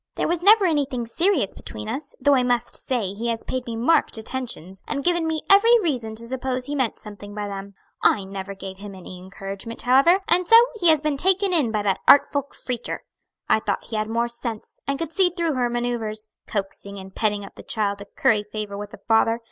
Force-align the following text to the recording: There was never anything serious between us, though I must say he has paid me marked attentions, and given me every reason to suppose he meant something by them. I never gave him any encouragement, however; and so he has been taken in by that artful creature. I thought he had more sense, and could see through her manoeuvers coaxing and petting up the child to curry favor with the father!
There 0.15 0.27
was 0.27 0.41
never 0.41 0.65
anything 0.65 1.05
serious 1.05 1.53
between 1.53 1.87
us, 1.87 2.15
though 2.19 2.33
I 2.33 2.41
must 2.41 2.75
say 2.75 3.13
he 3.13 3.27
has 3.27 3.43
paid 3.43 3.67
me 3.67 3.75
marked 3.75 4.17
attentions, 4.17 4.81
and 4.87 5.03
given 5.03 5.27
me 5.27 5.43
every 5.47 5.77
reason 5.83 6.15
to 6.15 6.23
suppose 6.25 6.65
he 6.65 6.73
meant 6.73 6.97
something 6.97 7.35
by 7.35 7.47
them. 7.47 7.75
I 8.01 8.23
never 8.23 8.55
gave 8.55 8.77
him 8.77 8.95
any 8.95 9.19
encouragement, 9.19 9.83
however; 9.83 10.17
and 10.27 10.47
so 10.47 10.55
he 10.79 10.87
has 10.89 11.01
been 11.01 11.17
taken 11.17 11.53
in 11.53 11.69
by 11.71 11.83
that 11.83 11.99
artful 12.07 12.41
creature. 12.41 13.03
I 13.47 13.59
thought 13.59 13.89
he 13.89 13.95
had 13.95 14.07
more 14.07 14.27
sense, 14.27 14.79
and 14.87 14.97
could 14.97 15.13
see 15.13 15.29
through 15.37 15.53
her 15.53 15.69
manoeuvers 15.69 16.25
coaxing 16.47 16.97
and 16.97 17.13
petting 17.13 17.45
up 17.45 17.53
the 17.53 17.61
child 17.61 17.99
to 17.99 18.05
curry 18.05 18.41
favor 18.41 18.75
with 18.79 18.89
the 18.89 19.01
father! 19.07 19.39